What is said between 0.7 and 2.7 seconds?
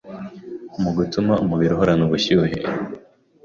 mu gutuma umubiri uhorana ubushyuhe